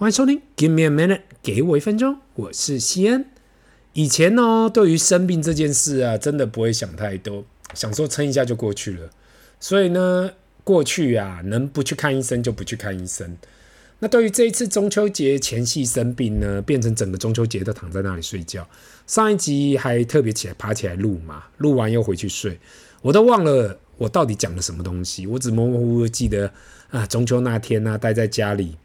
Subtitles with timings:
[0.00, 3.26] 欢迎收听，Give me a minute，给我一分钟，我是西恩。
[3.92, 9.10] 以前呢，对于生病这件事啊，真的不会想太多，想说撑一下就过去了。
[9.60, 10.30] 所以呢，
[10.64, 13.36] 过去啊，能不去看医生就不去看医生。
[13.98, 18.66] 那对于这一次中秋节前夕生病呢，变成整个中秋节都躺在那里睡觉。
[19.06, 22.58] 上一集还特别起来爬起来录嘛，录完又回去睡，
[23.02, 26.50] 我都忘了我到底讲了什么东西，我只模模糊糊记得
[26.88, 28.78] 啊，中秋那天呢、啊，待在家里。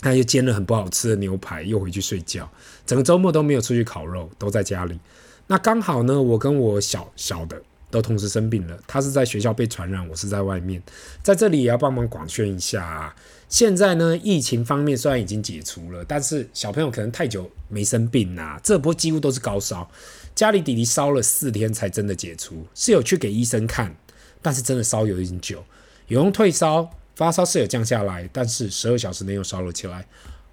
[0.00, 2.48] 他又煎了很不好吃的牛排，又回去睡觉。
[2.86, 4.98] 整个周末都没有出去烤肉，都在家里。
[5.46, 8.78] 那刚好呢，我跟我小小的都同时生病了。
[8.86, 10.82] 他是在学校被传染，我是在外面。
[11.22, 13.16] 在这里也要帮忙广宣一下啊。
[13.48, 19.90] 现在呢，疫情方面虽然已经解除了，但是小朋友可能太久没生病啊，这波几乎都是高烧。
[20.34, 23.96] 家里弟弟烧了四天才真的解除，是有去给医生看，
[24.42, 25.64] 但是真的烧有点久，
[26.08, 26.90] 有用退烧。
[27.18, 30.06] 发烧是有降下来，但是十二小时内又烧了起来，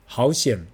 [0.07, 0.65] 好险，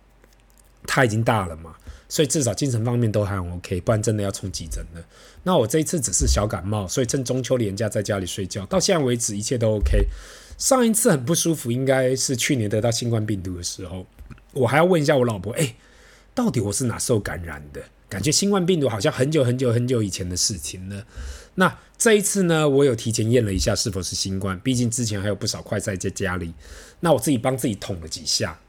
[0.88, 1.76] 他已经大了嘛，
[2.08, 5.04] 所以至少精神方面都还 OK，不然真的要冲急诊了。
[5.44, 10.08] 那我这一次只是小感冒，所以趁中秋连假在家里睡觉，到现在为止一切都 OK。
[10.58, 14.06] 上一次很不舒服，应该是去年得到新冠病毒的时候，
[14.54, 15.76] 我还要问一下我老婆，哎，
[16.34, 17.84] 到底我是哪时候感染的？
[18.08, 21.06] 感觉新冠病毒好像很久很久很久以前的事情了。
[21.56, 26.54] 那这一次呢，我有提前验了一下是否是新冠，毕竟之前还有不少快筛在家里。
[27.02, 28.60] 那我自己帮自己捅了几下，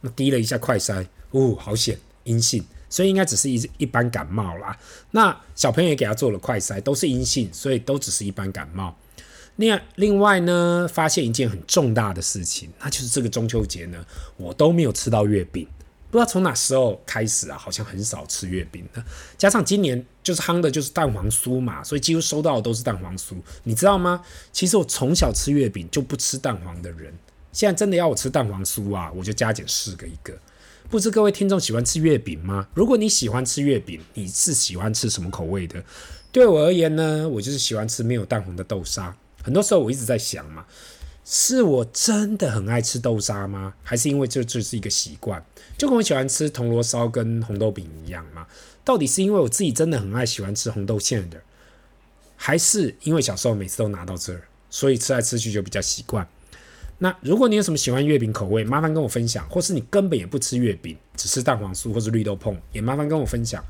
[0.00, 4.76] 那滴了一下快筛，哦，好险，阴性，所以应该只是一一般感冒啦。
[5.12, 8.96] 那小朋友也给他做了快筛，都是阴性，所以都只是一般感冒。
[9.56, 14.04] 那另外呢，发现一件很重大的事情，那就是这个中秋节呢，
[14.36, 15.68] 我都没有吃到月饼。
[16.10, 19.04] 不知道从哪时候开始啊，好像很少吃月饼了。
[19.38, 23.34] 加上今年就是夯的，就是蛋黄酥嘛，所以几乎收到的都是蛋黄酥。
[23.62, 24.22] 你知道吗？
[24.52, 27.14] 其实我从小吃月饼就不吃蛋黄的人，
[27.52, 30.36] 现在真的要我吃蛋黄酥啊，我就加减四个一个。
[30.88, 32.66] 不知各位听众喜欢吃月饼吗？
[32.74, 35.80] 如果你喜欢吃月饼，你是喜欢吃什么口味的？
[36.32, 39.14] 对我而言呢，我就是喜欢吃没有蛋黄的豆沙。
[39.42, 40.66] 很多时候我一直在想嘛。
[41.24, 43.74] 是我真的很爱吃豆沙吗？
[43.82, 45.44] 还是因为这就是一个习惯，
[45.78, 48.46] 就跟我喜欢吃铜锣烧跟红豆饼一样吗？
[48.84, 51.40] 到底是因为我自己真的很爱喜欢吃红豆馅的，
[52.36, 56.26] 还是因为小时候每次都拿到这儿，所以吃来吃去就比较习惯？
[56.98, 63.62] 那如果你有什么喜欢月饼口味，麻烦跟我分享；或是你根本也不吃月饼，只吃蛋黄酥或是绿豆椪，也麻烦跟我分享。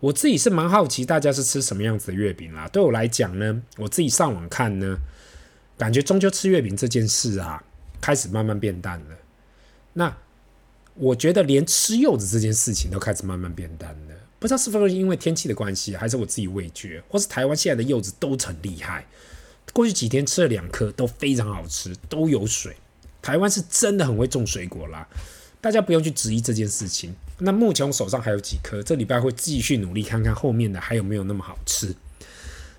[0.00, 2.66] 我自己是蛮好奇大家是吃什么样子的月饼啦。
[2.68, 4.98] 对我来讲呢，我自己上网看呢。
[5.78, 7.62] 感觉中秋吃月饼这件事啊，
[8.00, 9.16] 开始慢慢变淡了。
[9.92, 10.16] 那
[10.94, 14.14] 我觉得连吃柚子这件事情都开始慢慢变淡了。
[14.38, 19.06] 不知道是不是因为天气的关系，还是我自己味觉，或是台湾现在的柚子都很厉害。
[19.72, 22.76] 过去几天吃了两颗，都非常好吃，都有水。
[23.20, 25.06] 台湾是真的很会种水果啦，
[25.60, 27.14] 大家不用去质疑这件事情。
[27.38, 31.94] 那目前我手上还有几颗，这礼拜会继续努力看看后面的还有没有那么好吃。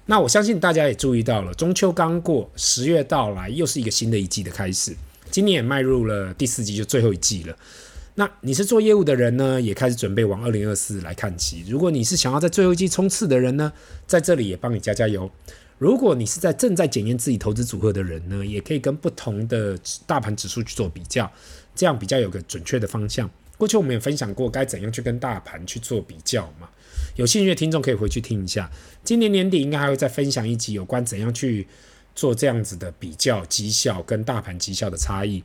[0.09, 4.95] 那我相信大家也注意到了，中秋刚过，十月到来，又是一个新的一季的开始。
[5.29, 7.53] 今年也迈入了第四季，就最后一季了。
[8.15, 11.65] 那你是做业务的人呢，也开始准备往二零二四来看齐。
[11.67, 13.71] 如果你是想要在最后一季冲刺的人呢，
[14.07, 15.29] 在这里也帮你加加油。
[15.77, 21.29] 如果你是在正在检验自己投资组合的人呢，也可以跟不同的大盘指数去做比较，
[21.75, 23.29] 这样比较有个准确的方向。
[23.57, 26.69] 过去我们也分享过该怎样去跟大盘去做比较嘛。
[27.17, 28.71] 有兴趣的听众可以回去听一下。
[29.03, 31.67] 今年年底应该还会再分享一集有关怎样去
[32.15, 35.43] 做这样子的比较绩效跟大盘绩效的差异。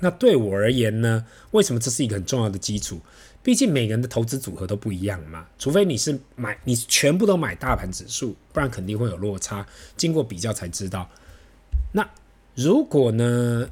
[0.00, 3.00] 那对我而言呢，为什么这是一个很重要的基础？
[3.42, 5.46] 毕竟每个人的投资组合都不一样嘛。
[5.58, 9.66] 除非你是买你全部都买大盘指数，不然肯定会有落差。
[9.96, 11.08] 经过比较才知道。
[11.92, 12.08] 那
[12.54, 13.68] 如果呢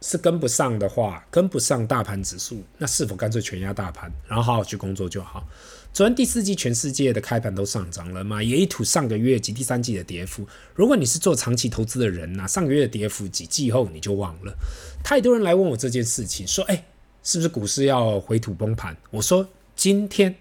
[0.00, 5.46] 是跟不上的话，跟不上大盘指数，那是否干脆全压大盘，然后好好去工作就好？
[5.92, 10.46] 昨天第四季全世界的开盘都上涨了嘛，也一吐上个月及第三季的跌幅。
[10.74, 14.54] 如果你是做长期投资的人呐、上个月的跌幅几季后你就忘了。
[15.02, 16.84] 太多人来问我这件事情，说：“哎，
[17.24, 20.36] 是不是股市要回吐崩盘？”我说：“今天，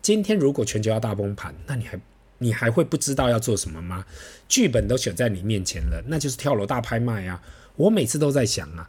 [0.00, 2.00] 今天如果全球要大崩盘，那你还
[2.38, 4.06] 你还会不知道要做什么吗？
[4.48, 7.42] 剧本都写在你面前了，那就是跳楼大拍卖啊！
[7.76, 8.88] 我每次都在想啊，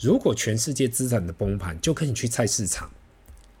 [0.00, 2.90] 如果全世界资产的崩盘，就可以去菜市场，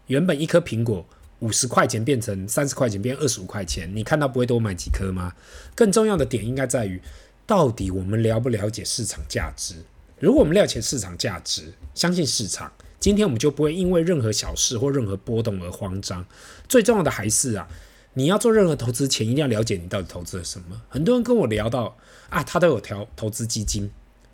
[0.06, 1.04] 原本一颗苹果。”
[1.40, 5.34] 五十块钱变成三十块钱，变二十五块钱，你看到不会多买几颗吗？
[5.74, 7.00] 更重要的点应该在于，
[7.46, 9.74] 到底我们了不了解市场价值？
[10.18, 16.24] 如果我们了解市场价值，相信市场，今天我们就不会因为任何小事或任何波动而慌张。
[16.68, 17.66] 最重要的还是啊，
[18.12, 20.82] 你要做任何投资前，一定要了解你到底投资了什么。
[20.90, 21.96] 很多人跟我聊到
[22.28, 23.90] 啊，他都有调投资基金，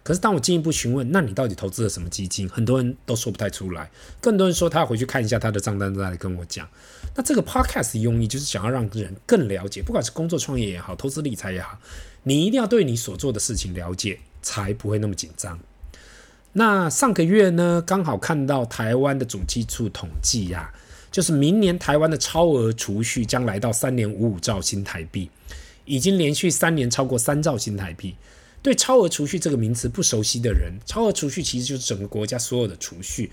[0.06, 2.48] 可是当我进一步询问，那你到底投资了什么基金？
[2.48, 6.68] 很多人都说不太出来，更多人说他要回去看一下他的账单再来跟我讲。
[7.16, 11.76] 那这个 podcast 的用意就是想要让人更了解，不管是工作创业也好，投资理财也好，
[12.22, 15.58] 你一定要对你所做的事情了解，才不会那么紧张。
[16.52, 25.28] 那上个月呢，刚好看到台湾的主计处统计呀、啊，就是明年台湾的超额储蓄将来到三点五五兆新台币，
[25.84, 28.14] 已经连续三年超过三兆新台币。
[28.66, 33.30] 对超额储蓄这个名词不熟悉的人，超额储蓄其实就是整个国家所有的储蓄。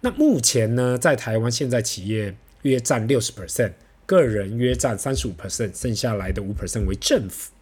[0.00, 3.74] 那目前呢，在台湾现在企业约占六十 percent，
[4.06, 7.52] 个人约占三十五 percent，剩下来的五 percent 为政府。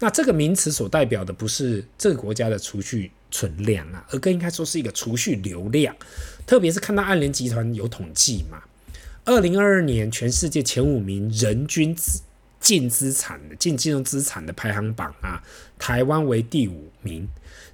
[0.00, 5.96] 那这个名词所代表的不是这个国家的储蓄存量啊，而更应该说是一个储蓄流量。
[6.46, 8.62] 特别是看到安联集团有统计嘛，
[9.24, 11.96] 二零二二年全世界前五名人均
[12.62, 15.42] 净资产的净金融资产的排行榜啊，
[15.78, 17.28] 台湾为第五名，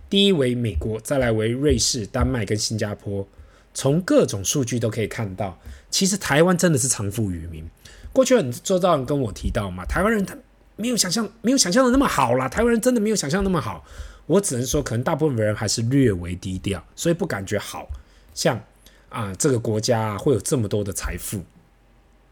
[0.08, 3.28] 第一为美国，再来为瑞士、丹麦跟新加坡。
[3.74, 5.56] 从各种数据都可以看到，
[5.90, 7.64] 其实台湾真的是长富于民。
[8.12, 10.36] 过去很周遭人跟我提到嘛，台湾人他
[10.74, 12.48] 没有想象，没有想象的那么好啦。
[12.48, 13.84] 台湾人真的没有想象那么好。
[14.26, 17.88] 我只能说，可能大部分人还是略微低调，所以不感觉好
[18.34, 18.60] 像
[19.10, 21.42] 啊、这个国家会有这么多的财富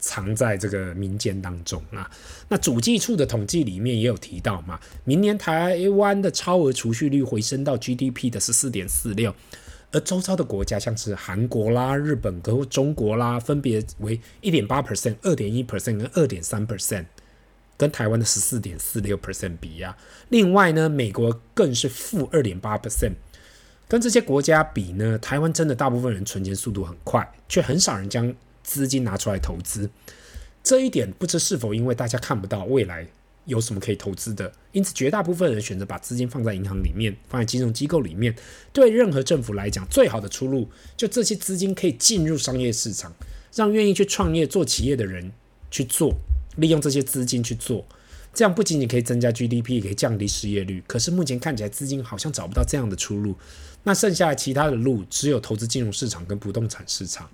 [0.07, 2.09] 藏在这个民间当中啊。
[2.47, 9.35] 那主计处的统计里面也有提到嘛，明年台湾的超额储蓄率回升到 GDP 的十四点四六。
[9.91, 17.05] 而周遭的国家，像是韩国啦、日本跟中国啦，分别为一点八 percent、二点一 percent 跟二点三 percent，
[17.77, 19.97] 跟台湾的十四点四六 percent 比呀、啊。
[20.29, 23.13] 另外呢，美国更是负二点八 percent。
[23.87, 28.35] 跟这些国家比呢，台湾真的大部分人存钱速度很快，却很少人将
[28.67, 29.89] 资金拿出来投资。
[30.61, 33.07] 这一点不知是否因为大家看不到未来。
[33.45, 34.51] 有什么可以投资的？
[34.73, 38.35] 因此，绝大部分人选择把资金放在银行里面，放在金融机构里面。
[38.73, 40.67] 对任何政府来讲，最好的出路
[40.97, 43.15] 就这些资金可以进入商业市场，
[43.55, 45.31] 让愿意去创业做企业的人
[45.71, 46.13] 去做，
[46.57, 47.85] 利用这些资金去做。
[48.33, 50.83] 这样不仅仅可以增加 GDP，也可以降低失业率。
[50.85, 53.33] 可是目前看起来，资金好像找不到这样的出路。
[53.83, 57.29] 那剩下其他的路，只有投资金融市场跟不动产市场。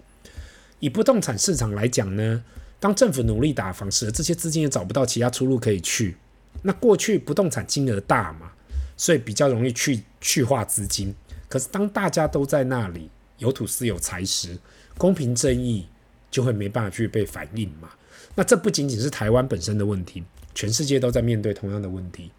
[0.83, 2.43] 以不动产市场来讲呢？
[2.77, 6.17] 当政府努力打房时，这些资金也找不到其他出路可以去。
[6.61, 8.51] 那过去不动产金额大嘛，
[8.97, 11.15] 所以比较容易去去化资金。
[11.47, 14.57] 可是当大家都在那里有土司有财时，
[14.97, 15.87] 公平正义
[16.29, 17.89] 就会没办法去被反映嘛。
[18.35, 20.21] 那这不仅仅是台湾本身的问题，
[20.53, 22.29] 全世界都在面对同样的问题。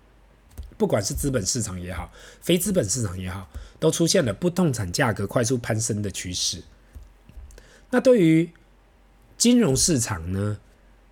[0.77, 2.13] 不管是资本市场也好，
[2.43, 3.49] 非资本市场也好，
[3.81, 6.63] 都出现了不动产价格快速攀升的趋势。
[7.95, 8.51] 那对于
[9.39, 10.59] 金融市场呢，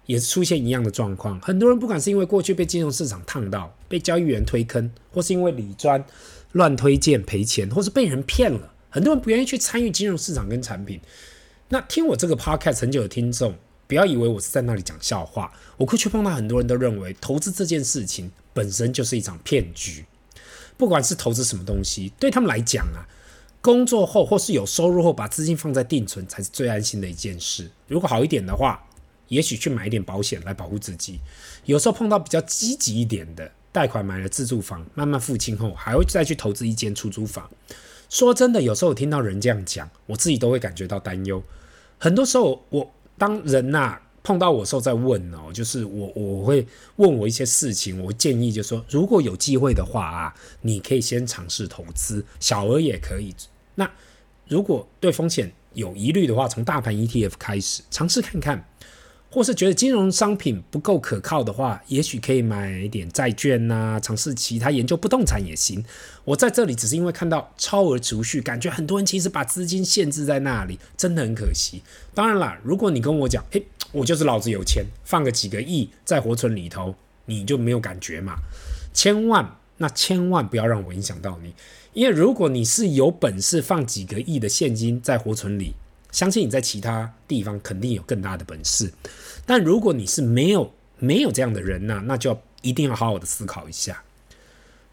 [0.07, 1.41] 也是出现一样的状况。
[1.41, 6.05] 很多人不管是因为过去被金融市场烫到，被交易员推坑，或是因为理专
[6.51, 11.01] 乱推荐赔钱，或是被人骗了，很多人不愿意去参与金融市场跟产品。
[11.69, 13.55] 那听我这个 podcast 很久的听众，
[13.87, 15.53] 不要以为我是在那里讲笑话。
[15.77, 20.05] 我过去碰到很多人都认为，投资这件事情本身就是一场骗局。
[20.77, 23.07] 不管是投资什么东西，对他们来讲啊。
[23.63, 27.71] 工作后或是有收入后，把资金放在定存才是最安心的一件事。
[27.87, 28.85] 如果好一点的话，
[29.29, 31.21] 也许去买一点保险来保护自己。
[31.65, 37.49] 有时候碰到比较积极一点的，贷款买了自住房，慢慢付清后，还会再去投资一间出租房。
[38.09, 41.41] 说真的，有时候我听到人这样讲，我自己都会感觉到担忧。
[41.99, 46.67] 很多时候，我当人呐、碰到我时候再问哦，就是我我会
[46.97, 53.33] 问我一些事情，我建议就是说，如果有机会的话啊，你可以先尝试投资，小额也可以。
[53.75, 53.91] 那
[54.49, 58.65] 如果对风险有疑虑的话，从大盘 ETF 开始尝试看看。
[59.35, 65.83] 或是觉得金融商品不够可靠的话，也许可以买一点债券呐、尝试其他研究不动产也行。
[66.25, 71.81] 我在这里只是因为看到超额储蓄，感觉很多人其实把资金限制在那里，真的很可惜。
[72.13, 78.37] 当然啦，如果你跟我讲，嘿，我就是老子有钱，放个几个亿在活存里头，你就没有感觉嘛。
[78.93, 81.55] 千万，那千万不要让我影响到你，
[81.93, 85.75] 因为如果你是有本事放几个亿的现金在活存里。
[86.11, 88.93] 相信你在其他地方肯定有更大的本事，
[89.47, 94.05] 但如果你是没有没有这样的人呢、那就一定要好好的思考一下。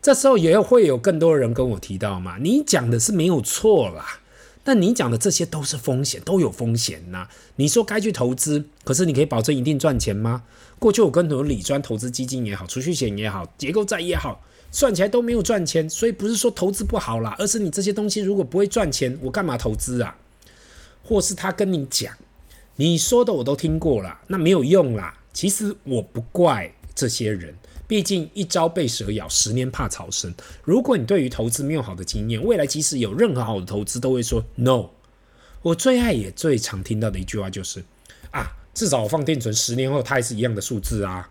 [0.02, 4.22] 这时候也会有更多人跟我提到嘛，你讲的是没有错啦，
[4.64, 7.28] 但你讲的这些都是风险，都有风险呐。
[7.58, 10.44] 你说该去投资，可是你可以保证一定赚钱吗？
[10.80, 14.42] 过去我跟很多理专投资基金也好，储蓄险也好，结构债也好，
[14.72, 15.90] 算起来都没有赚钱。
[15.90, 20.16] 所以不是说投资不好啦，而是你这些东西如果不会赚钱，我干嘛投资啊？
[21.04, 22.14] 或是他跟你讲，
[22.76, 25.18] 你说的我都听过了，那没有用啦。
[25.34, 27.56] 其实我不怪这些人，
[27.88, 30.34] 毕竟一朝被蛇咬，十年怕草绳。
[30.64, 34.90] 如果你对于投资没有好的经验，未来即使有任何好的投资，都会说 no。
[35.62, 37.84] 我最爱也最常听到的一句话就是
[38.32, 41.30] 啊，至少我放定存十年后，它还是一样的数字啊。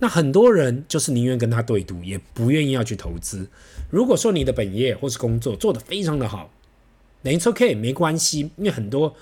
[0.00, 3.46] 那很多人就是宁愿跟他对赌，也不愿意要去投资。
[3.90, 6.50] 如果说你的本业或是工作做得非常的好，
[7.22, 9.14] 那也 OK 没关系，因为很多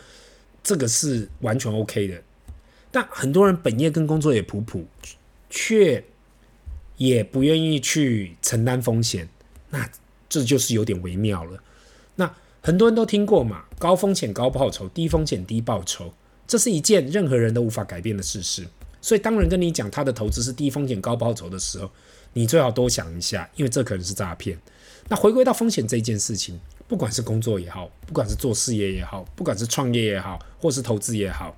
[0.62, 2.22] 这个是完全 OK 的。
[2.90, 4.86] 但很多人本业跟工作也普普，
[5.50, 6.04] 却
[6.96, 9.28] 也不愿意去承担风险，
[9.70, 9.90] 那
[10.28, 11.60] 这就是有点微妙了。
[12.14, 12.32] 那
[12.62, 16.14] 很多人都听过嘛，高风险高报酬，低风险低报酬，
[16.46, 18.64] 这是一件任何人都无法改变的事实。
[19.08, 21.90] 所以，当人跟你讲他的投资是低风险高报酬的时候，
[22.34, 24.58] 你最好多想一下，因为这可能是诈骗。
[25.08, 31.56] 那回归到风险这件事情，不管是工作也好，不管是做事业也好，不管是创业也好，或是投资也好，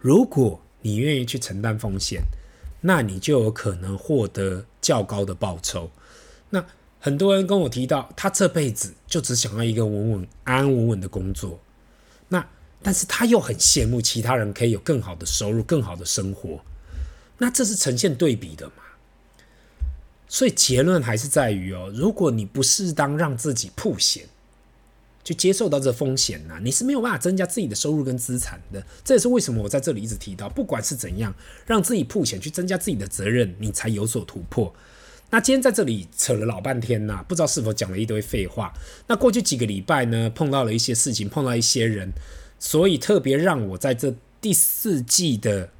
[0.00, 2.22] 如果你愿意去承担风险，
[2.80, 5.92] 那你就有可能获得较高的报酬。
[6.50, 6.66] 那
[6.98, 11.60] 很多人跟我提到，他这辈子就只想要一个稳稳、安安稳稳的工作。
[12.30, 12.44] 那
[12.82, 16.60] 但是他又很羡慕其他人可以有更好的收入、更好的生活，
[17.38, 18.84] 那这是呈现对比的嘛？
[20.28, 24.24] 所以结论还是在于哦，如果你不适当让自己曝险，
[25.22, 28.84] 就接受到这风险呢，你是没有办法增加自己的收入跟资产的。
[29.04, 31.34] 这也是为什么我在这里一直提到，不管是怎样
[31.66, 34.72] 让自己曝险去增加自己的责任，你才有所突破。
[35.30, 38.72] 那今天在这里扯了老半天呐，不知道是否讲了一堆废话。
[39.08, 42.12] 那过去几个礼拜呢，碰到了一些事情，碰到一些人。
[42.58, 45.70] 所以特别让我在这第四季的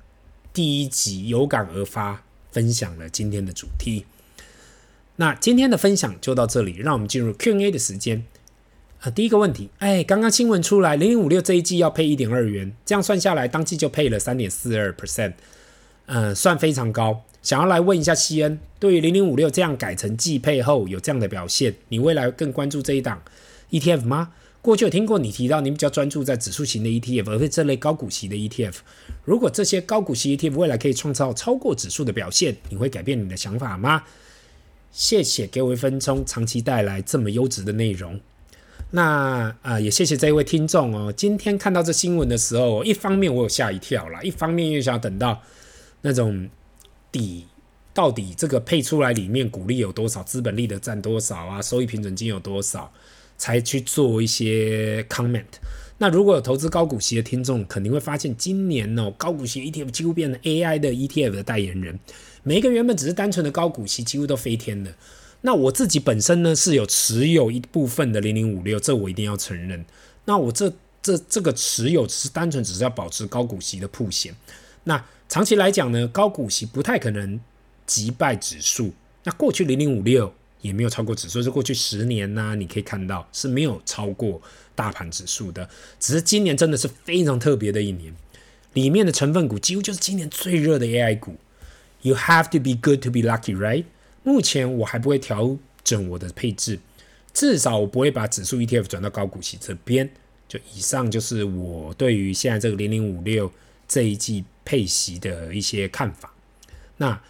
[0.53, 4.05] 第一集有感而发，分享了今天的主题。
[5.17, 8.25] 那今天的分享就到这里，让我们进入 Q&A 的时间。
[9.01, 15.35] 啊，第一个问题，哎，刚刚新闻出来，零零五六这一季要配一点二元，这样算下来，当季就配了三点四二 percent，
[16.07, 17.23] 嗯，算非常高。
[17.43, 23.23] 想要来问一下西恩，对于零零五六这样改成季配后有这样的表现，你未来更关注这一档
[23.71, 24.33] ETF 吗？
[24.67, 28.75] 过去有听过你提到，你比较专注在指数型的 ETF，而非这类高股息的 ETF。
[29.25, 34.03] 如果这些高股息 ETF 未来可以创造超过指数的表现，你会改变你的想法吗？
[34.91, 38.19] 谢谢给我一分钟，长期带来这么优质的内容。
[38.91, 41.13] 那啊、也谢谢这位听众哦。
[41.17, 45.41] 今天看到这新闻的时候，一方面我有吓一跳啦，一方面又想等到
[46.01, 46.51] 那种
[47.13, 47.47] 底
[47.95, 52.93] 到底这个配出来里面股利有多少，资本利得占多少啊，收益平准金有多少。
[53.37, 55.45] 才去做一些 comment。
[55.99, 61.99] 那如果有投资高股息的听众，肯定会发现今年哦，高股息 ETF 几乎变成 AI 的 ETF 的代言人。
[62.43, 64.91] 每一个原本只是单纯的高股息，几乎都飞天了。
[65.41, 69.85] 那我自己本身呢，是有持有一部分的零零五六，这我一定要承认。
[70.27, 74.35] 那我这这这个持有只是单纯只是要保持高股息的曝险。
[74.85, 77.41] 那长期来讲呢，高股息不太可能
[77.87, 78.93] 击败指数。
[79.25, 80.35] 那过去零零五六。
[80.61, 84.41] 也没有超过指数，是过去十年呢、你可以看到是没有超过
[84.75, 85.69] 大盘指数的。
[86.01, 88.15] 只是今年真的是非常特别的一年，
[88.73, 91.37] 里面的成分股几乎就是今年最热的 AI 股。
[92.03, 93.85] You have to be good to be lucky, right？
[94.23, 96.79] 目前我还不会调整我的配置，
[97.33, 100.11] 至少我不会把指数 ETF 转到高股息这边。
[100.49, 103.53] 就以上就是我对于现在这个零零五六
[103.87, 106.33] 这一季配息的一些看法。
[106.97, 107.21] 那。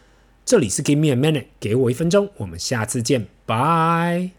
[0.47, 4.36] 这里是 Give me a minute，给我一分钟，我们下次见，拜。